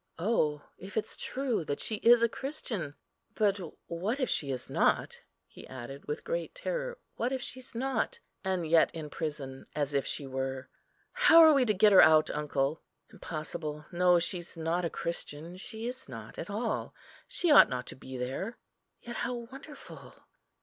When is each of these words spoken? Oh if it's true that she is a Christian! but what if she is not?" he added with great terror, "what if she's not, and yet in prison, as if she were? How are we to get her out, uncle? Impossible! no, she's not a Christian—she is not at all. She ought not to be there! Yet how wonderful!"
Oh 0.17 0.63
if 0.79 0.97
it's 0.97 1.15
true 1.15 1.63
that 1.65 1.79
she 1.79 1.97
is 1.97 2.23
a 2.23 2.27
Christian! 2.27 2.95
but 3.35 3.59
what 3.85 4.19
if 4.19 4.31
she 4.31 4.49
is 4.49 4.67
not?" 4.67 5.21
he 5.45 5.67
added 5.67 6.05
with 6.07 6.23
great 6.23 6.55
terror, 6.55 6.97
"what 7.17 7.31
if 7.31 7.39
she's 7.39 7.75
not, 7.75 8.17
and 8.43 8.67
yet 8.67 8.89
in 8.95 9.11
prison, 9.11 9.67
as 9.75 9.93
if 9.93 10.07
she 10.07 10.25
were? 10.25 10.67
How 11.13 11.43
are 11.43 11.53
we 11.53 11.65
to 11.65 11.73
get 11.75 11.91
her 11.93 12.01
out, 12.01 12.31
uncle? 12.31 12.81
Impossible! 13.11 13.85
no, 13.91 14.17
she's 14.17 14.57
not 14.57 14.83
a 14.85 14.89
Christian—she 14.89 15.87
is 15.87 16.09
not 16.09 16.39
at 16.39 16.49
all. 16.49 16.95
She 17.27 17.51
ought 17.51 17.69
not 17.69 17.85
to 17.85 17.95
be 17.95 18.17
there! 18.17 18.57
Yet 19.03 19.17
how 19.17 19.35
wonderful!" 19.51 20.15